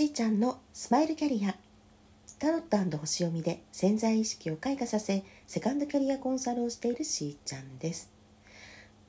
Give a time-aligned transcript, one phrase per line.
[0.00, 1.54] しーちゃんのスマイルキャリア。
[2.38, 8.10] タロット星読みで潜在意識を開花させセカンドキャリアコンサルをしているしーちゃんです。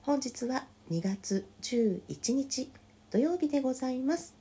[0.01, 2.69] 本日は2月11日
[3.09, 4.35] 土曜日でございます。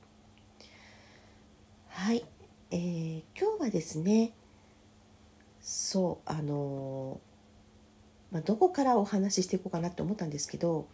[1.87, 2.25] はい、
[2.71, 4.33] えー、今日はですね
[5.61, 10.85] そうあのー、まあ、どこからお話ししていこうかなって思ったんですけど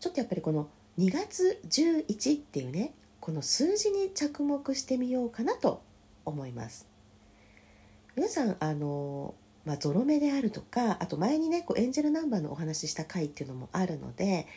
[0.00, 5.80] ちょっとやっぱりこの2月11っていうねこの数字に着目してみようかなと
[6.24, 6.88] 思います。
[8.16, 14.48] 皆さんあの、まあ、ゾロ目であるとかあと前にねこうエンジェルナンバーのお話しした回っていうのもあるので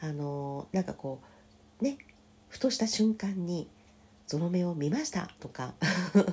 [0.00, 1.20] あのなんかこ
[1.82, 1.98] うね
[2.48, 3.68] ふとした瞬間に
[4.26, 5.74] ゾロ目を見ましたとか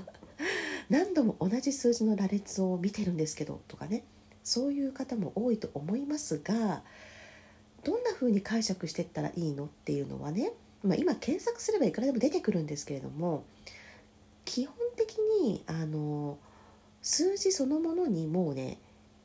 [0.89, 4.05] 何度も同じ数字の羅列を見てるんですけどとかね
[4.45, 6.83] そういう方も多いと思いますが
[7.83, 13.43] どんな風に解釈していったらいいのっていうのはねまあ、今検索すればいくらでも出てくるんですけれども
[14.45, 16.37] 基本的にあの
[17.01, 18.79] 数字そのものにもうね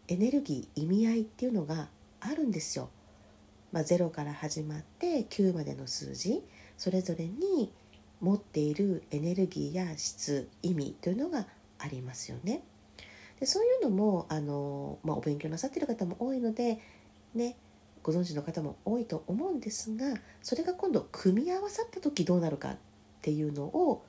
[0.08, 1.88] エネルギー意味合いっていうのが
[2.20, 2.90] あるんですよ。
[3.72, 6.42] まあ、0から始まって9までの数字
[6.78, 7.72] それぞれに
[8.20, 11.46] 持っているエネルギーや質意味というのが
[11.78, 12.62] ありますよね。
[13.40, 16.78] でそういうのもあの、まあ、お勉強なさってる方も多いので
[17.34, 17.56] ね
[18.06, 20.06] ご存知の方も多いと思うんですが
[20.40, 22.76] それが今度組み合わさった時どうなるかっ
[23.20, 24.04] ていうのを、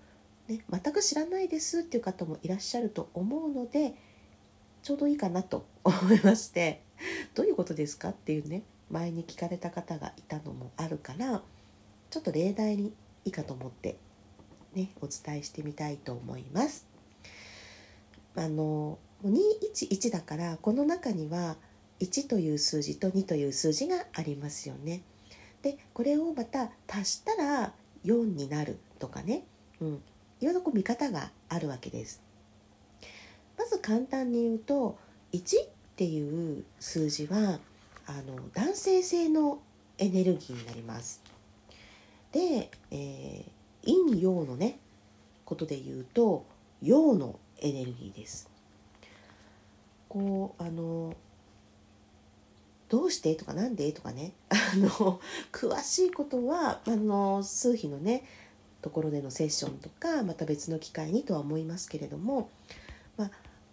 [0.48, 3.96] ね、全く知らないですっていう方もいらっしゃると思うので
[4.84, 6.84] ちょうどいいかなと思いまして
[7.34, 11.42] どういうことですかっていうね前に聞かれた方がいたのもあるから
[12.12, 12.94] ちょっと例題に
[13.26, 13.98] いいかと思って
[14.76, 16.86] ねお伝えしてみたいと思います。
[18.36, 21.56] あの211だからこの中には
[22.00, 25.02] 1という数字と2という数字がありますよね。
[25.62, 27.74] でこれをまた足したら
[28.06, 29.44] 4になるとかね、
[29.82, 30.02] うん、
[30.40, 32.22] いろいろこう見方があるわけです。
[33.58, 34.98] まず簡単に言うと
[35.34, 37.60] 1っていう数字は
[38.06, 39.60] あの男性性の
[39.98, 41.22] エネルギーになります。
[42.32, 44.80] で、えー、陰陽のね
[45.44, 46.46] ことで言うと
[46.82, 48.50] 陽のエネルギーです。
[50.08, 51.16] こうあの
[52.90, 53.36] どうして？
[53.36, 53.92] とかなんで？
[53.92, 54.34] とかね。
[54.50, 55.20] あの
[55.52, 58.24] 詳しいことはあの数秘のね
[58.82, 62.50] ところでのセッションとかまた別の機会にとは思いますけれども、
[63.18, 63.32] まあ、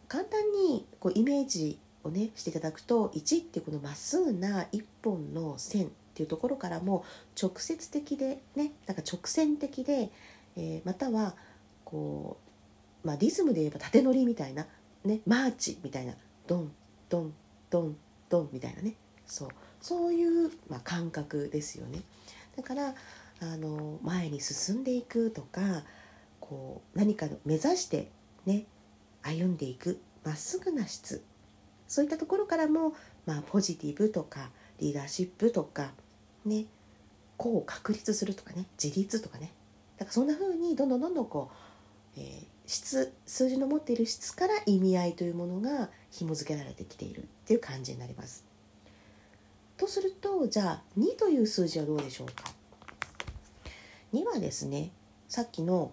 [0.08, 7.04] 簡単にこうイメージをねしていただくと1っていうこのまっすぐな一本の線っていうところからも
[7.40, 10.10] 直接的でねなんか直線的で、
[10.56, 11.34] えー、または
[11.84, 12.38] こ
[13.04, 14.66] う、まあ、リズムで言えば縦乗りみたいな、
[15.04, 16.14] ね、マーチみたいな
[16.46, 16.72] ドン
[17.08, 17.34] ドン
[17.70, 17.96] ドン
[18.28, 18.94] ドンみたいなね
[19.26, 19.48] そう
[19.80, 22.02] そういう、まあ、感覚ですよね。
[22.56, 22.94] だから
[23.40, 25.84] あの前に進んでいくとか
[26.40, 28.10] こう何か目指して
[28.46, 28.64] ね
[29.22, 31.22] 歩んでいくまっすぐな質。
[31.86, 32.94] そういったところからも、
[33.26, 35.92] まあ、ポジティブとかリーダーシップとか
[36.44, 36.64] ね
[37.36, 39.52] こう確立するとかね自立とかね。
[39.98, 41.50] だからそんな風にどんどんどんどんこ
[42.16, 48.43] う、えー、質数字の持っている質から意味合いというものが紐付けられてきているっていう感じになります。
[49.76, 52.44] とするとじゃあ2という数字はどうでしょうか
[54.12, 54.92] ？2はですね
[55.28, 55.92] さっきの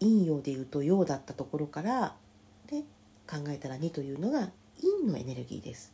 [0.00, 2.14] 陰陽でいうと陽だったところから
[2.66, 2.80] で
[3.26, 5.92] 考えたら2というのが陰のエネルギーです。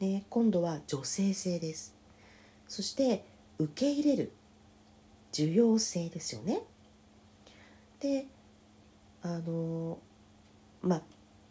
[0.00, 1.94] で今度は女性性です。
[2.68, 3.24] そして
[3.58, 4.32] 受け入れる
[5.32, 6.62] 受容性ですよね。
[8.00, 8.26] で
[9.22, 9.98] あの
[10.82, 11.02] まあ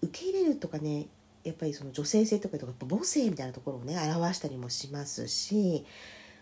[0.02, 1.08] 受け入れるとかね
[1.44, 5.86] やっぱりその女性性とかとか母性みたいなところをね表したりもしますし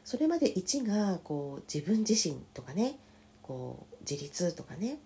[0.03, 2.97] それまで1がこう自分自身とかね
[3.41, 4.99] こう自立とかね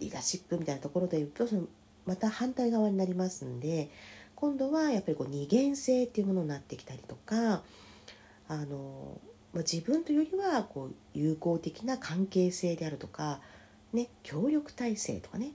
[0.00, 1.62] リーダーシップみたいなところで言うとその
[2.06, 3.90] また反対側になりますんで
[4.34, 7.62] 今度はやっぱりこう二元性っていうものになってきたりとか
[8.48, 9.20] あの、
[9.52, 13.40] まあ、自分というよりはこう友好的な関係性であるとか、
[13.92, 15.52] ね、協力体制とかね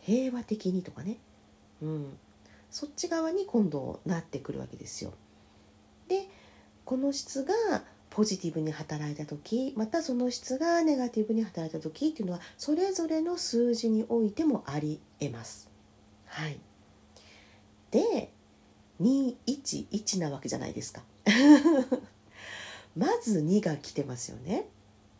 [0.00, 1.18] 平和的にとかね、
[1.82, 2.18] うん、
[2.70, 5.12] そっち側に今度なってくるわけですよ。
[6.08, 6.28] で
[6.84, 7.54] この質が
[8.10, 15.70] ポジティブに働いた時またその質がネガティブに働いた時っていうのはそれぞれの数字においてもありえます。
[16.26, 16.58] はい、
[17.90, 18.32] で
[19.00, 21.02] 211なわけじゃないですか。
[22.96, 24.68] まず2が来てますよね。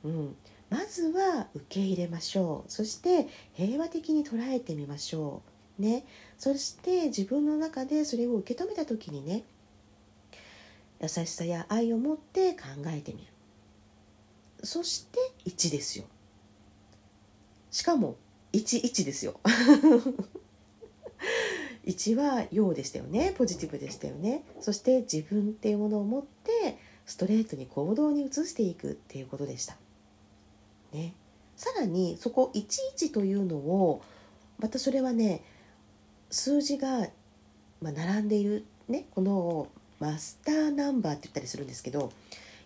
[0.05, 0.37] うん、
[0.71, 5.56] まずは受け入れましょうそして平和的に捉えてみましょう。
[5.79, 6.05] ね、
[6.39, 9.45] そして自分の中でそれを受け止めた時にね
[11.01, 13.27] 優しさや愛を持って考えてみる。
[14.65, 16.05] そして1ですよ。
[17.71, 18.17] しかも
[18.53, 19.39] 11ですよ。
[21.85, 23.35] 1は陽でしたよね。
[23.37, 24.45] ポジティブでしたよね。
[24.61, 29.77] そして自分っていうものを持ってストレートに行動に移していくっていうことでした。
[30.93, 31.15] ね、
[31.57, 34.03] さらにそこ11というのを
[34.59, 35.43] またそれはね
[36.37, 37.09] 数字が、
[37.81, 39.69] まあ、並んでいる、ね、この
[39.99, 42.13] マスターナンバーって言ったりするんですけど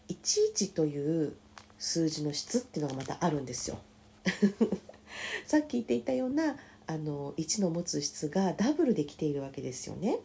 [0.09, 1.35] 11という
[1.79, 3.79] 数字の質っていうのがまたあるんですよ。
[5.47, 6.57] さっき言っていたような
[6.89, 10.19] あの1の持つ質がダブルできているわけですよね。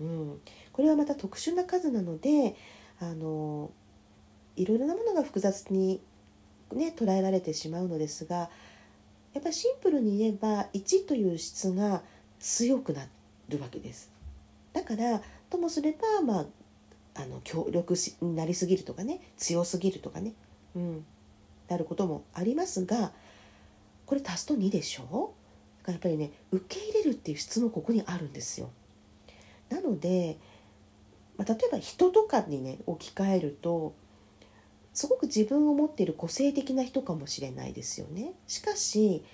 [0.00, 0.40] うん、
[0.72, 2.56] これはまた特殊な数なので
[2.98, 3.70] あの
[4.56, 6.00] いろいろなものが複雑に、
[6.72, 8.50] ね、捉えられてしまうのですが
[9.32, 12.02] やっぱりシンプルに言えば1という質が
[12.40, 13.06] 強くな
[13.48, 14.10] るわけです。
[14.72, 16.46] だからともすれば、まあ、
[17.14, 20.32] あの強力になりすぎるとかね強すぎるとかね、
[20.74, 21.04] うん、
[21.68, 23.12] なることもありますが
[24.06, 25.34] これ足すと2でしょ？
[25.82, 28.70] だからやっぱりね受け入れるっていう質もここにあるんですよ。
[29.68, 30.36] なので、
[31.36, 33.94] まあ、例えば人とかにね置き換えると
[34.92, 38.32] すごく自分を持っている個性的な人かもしれないですよね。
[38.46, 39.24] しかし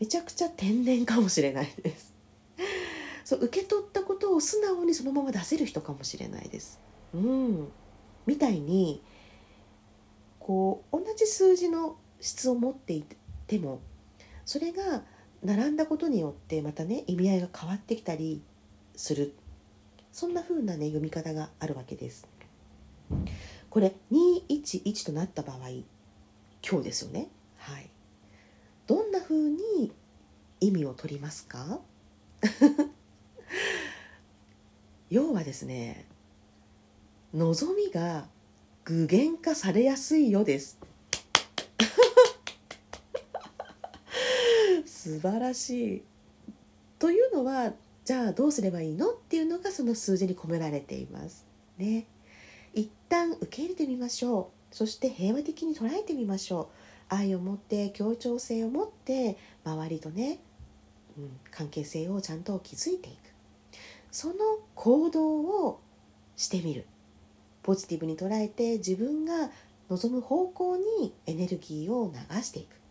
[0.00, 2.12] めちゃくちゃ天然かもしれないです。
[3.24, 6.80] そう受け取ったことを素直にそのまま出せる人かもしれないです。
[7.14, 7.68] うん、
[8.26, 9.02] みたいに
[10.38, 13.04] こう同じ数字の質を持ってい
[13.46, 13.80] ても
[14.44, 15.04] それが
[15.42, 18.42] 並んだことによってまたね意味合いが変わってきたり
[18.96, 19.34] する
[20.12, 22.26] そんな風なね読み方があるわけです。
[23.70, 25.58] これ211となった場合
[26.68, 27.28] 今日ですよね。
[27.56, 27.88] はい。
[28.86, 29.92] どんな風に
[30.60, 31.80] 意味を取りますか？
[35.10, 36.06] 要はですね
[37.34, 38.28] 望みが
[38.84, 40.78] 具現化されやすいよです
[44.84, 46.02] 素晴らしい。
[46.98, 47.74] というのは
[48.04, 51.46] じゃあどうすればいいのっていうのがその数字に込められています。
[51.78, 52.06] ね。
[52.74, 54.74] 一旦受け入れてみましょう。
[54.74, 56.70] そして平和的に捉えてみましょ
[57.10, 57.14] う。
[57.14, 60.38] 愛を持って協調性を持って周りとね、
[61.16, 63.16] うん、関係性をちゃんと築いていく。
[64.10, 64.34] その
[64.74, 65.80] 行動を
[66.36, 66.86] してみる。
[67.62, 69.50] ポジティブに捉えて自分が
[69.88, 72.82] 望む方向にエネルギーを流していく。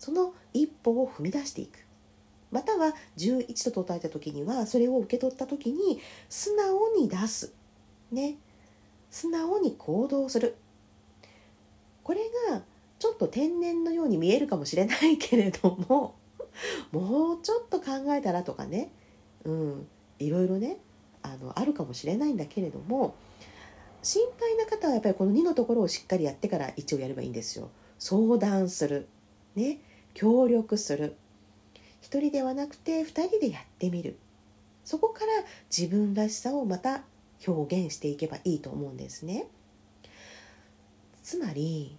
[0.00, 1.84] その一歩を踏み出していく
[2.50, 7.52] または11と答えた時にはそれを受け取った時に素直に出す
[8.10, 8.36] ね
[9.10, 10.56] 素直に行動する
[12.02, 12.62] これが
[12.98, 16.14] ちょっと天然のように見えるかもしれないけれども
[16.92, 18.90] もうちょっと考えたらとかね
[19.44, 20.78] うんいろいろね
[21.22, 23.14] あのあるかもしれないんだけれども
[24.02, 27.68] 心配な方はやっぱりこの2のところをしっかりやってから1をやればいいんですよ。
[27.98, 29.08] 相談する。
[29.54, 29.80] ね。
[30.14, 31.16] 協力する
[32.00, 34.18] 一人ではなくて二人でやってみる
[34.84, 35.26] そこから
[35.74, 37.02] 自分らしさをまた
[37.46, 39.46] 表現していけばいいと思うんですね
[41.22, 41.96] つまり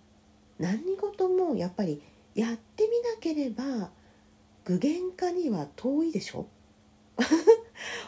[0.59, 2.01] 何事もやっぱり
[2.35, 3.89] やってみなければ
[4.65, 6.47] 具現化には遠いでしょ？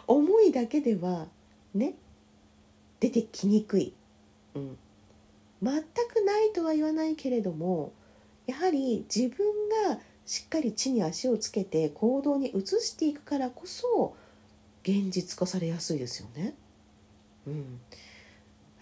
[0.08, 1.28] 思いだけでは
[1.74, 1.95] ね
[3.00, 3.94] 出てきにくい、
[4.56, 4.78] うん、
[5.62, 7.92] 全くないとは言わないけれども
[8.45, 9.38] やはり自分
[9.88, 14.16] がしっかり地に足をつけて行動に移していくからこそ
[14.83, 16.56] 現実化されやすいですよね。
[17.48, 17.80] うん、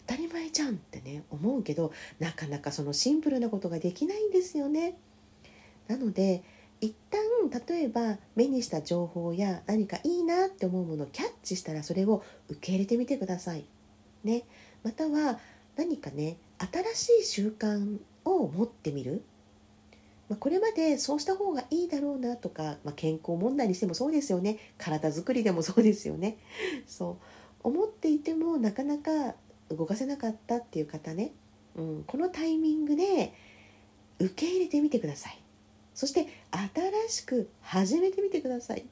[0.08, 4.98] 当たり前じゃんってね思うけどなかなかそのシンプルなことができないんですよね。
[5.88, 6.44] なので
[6.80, 13.66] 一旦例えば目にした情報や何かいいなって思うものをキャッチしたらそれを受け入れてみてください。
[14.24, 14.44] ね、
[14.84, 15.40] または
[15.76, 16.38] 何かね
[16.96, 19.24] 新しい習慣を持ってみる。
[20.30, 24.60] まあ、これまでそうした方がいいだろうなとか、まあ、健康問題にしてもそうですよね。
[24.78, 26.38] 体づくりでもそうですよね。
[26.88, 27.26] そう。
[27.64, 29.36] 思っていてもなかなか
[29.70, 31.32] 動かせなかったっていう方ね、
[31.76, 33.34] うん、このタイミングで
[34.20, 35.42] 受け入れてみてください。
[35.94, 38.86] そして新しく始めてみてください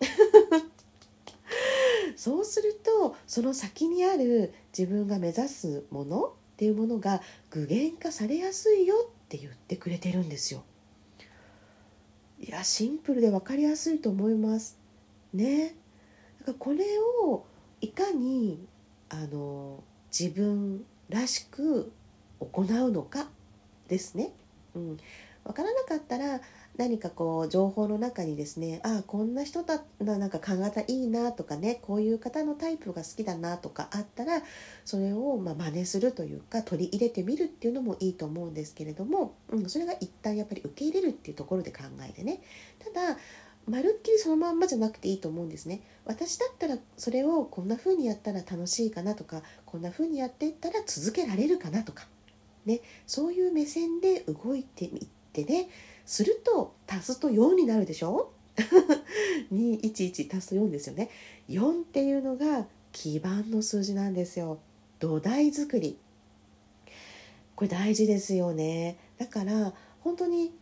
[2.16, 10.62] そうするとその先にある自分が目指すものっていうものが具現化されやすいよって言ってくれてるんですよ。
[12.38, 14.78] いやシンプルで分かりやすいと思います。
[15.32, 15.76] ね。
[16.40, 16.84] だからこれ
[17.24, 17.44] を
[17.80, 18.66] いかに
[19.08, 21.92] あの自分らしく
[22.40, 23.28] 行うのか
[23.88, 24.32] ですね。
[24.74, 24.96] うん、
[25.44, 26.40] 分からなかったら
[26.76, 34.42] 何かこう情報の中にですねああこんな人だななんか髪型いいなとかねこういう方のタイプが好きだなとかあったら
[34.84, 42.40] それをまあ真似するというか取り入れてみるっていうのもいいと思うんですけれども、うん、それが一旦やっぱり受け入れるっていうところで考えてね。
[42.78, 43.18] ただ
[43.66, 45.82] まるっきりそのまんまじゃなくていいと思うんですね。
[46.06, 52.06] 私だったらそれをこんな風にやったら楽しいかなとかこんな風にやっていったら続けられるかなとか。
[52.64, 52.80] ね。
[53.06, 55.68] そういう目線で動いていってね
[56.04, 58.32] すると足すと4になるでしょ？
[59.52, 61.08] 211足すと4ですよね。
[61.48, 64.58] 4っていうのが基盤の数字なんですよ。
[64.98, 65.96] 土台作り。
[67.54, 68.98] これ大事ですよね。
[69.18, 70.52] だから本当に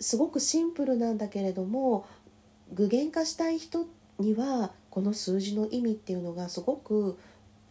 [0.00, 2.06] すごくシンプルなんだけれども
[2.72, 3.86] 具現化したい人
[4.18, 7.18] にはこの数字の意味っていうのがすごく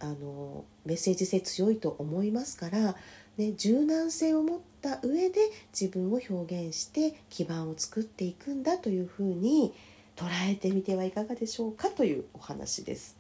[0.06, 2.96] あのメッセージ性強いと思いますから
[3.38, 5.40] ね、柔軟性を持った上で
[5.78, 9.74] 自分を表現して基盤を作っていくんだというふうに
[10.16, 13.18] 捉えてみてはいかがでしょうかというお話です。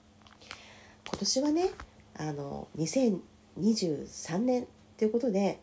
[1.07, 1.69] 今年はね
[2.17, 5.59] あの2023年ということで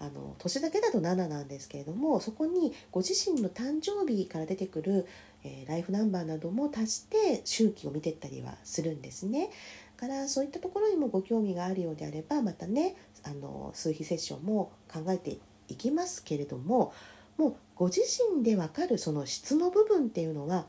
[0.00, 5.06] あの年だけだと7なんですけれどもそこにご自身の誕生日から出てくる、
[5.44, 9.50] えー、ライフナンバーなども足して周期を見てったりはするんですね。
[9.96, 15.38] からそういったところにもご興味があるようであればまたねあの数比セッションも考えて
[15.68, 16.92] いきますけれども
[17.36, 18.00] もうご自
[18.34, 20.66] 身で分かるその質の部分っていうのは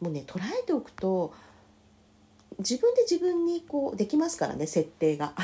[0.00, 1.32] もうね捉えておくと
[2.58, 5.34] 自分で自分にこうできますからね設定が。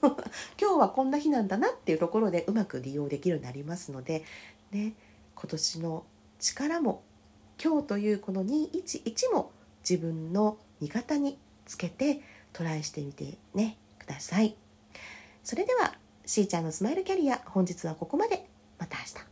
[0.60, 4.24] 今日はこんな日なんだなっていうところでうまく利用できるようになりますので
[4.70, 4.94] ね
[5.34, 6.04] 今年の
[6.38, 7.02] 力も
[7.62, 9.50] 今日というこの211も
[9.88, 12.22] 自分の味方につけて
[12.52, 14.56] トライしてみてねください。
[15.44, 15.94] それでは
[16.24, 18.46] しーちゃんのスマイルキャリア本日はここまで。
[18.78, 19.31] また明日。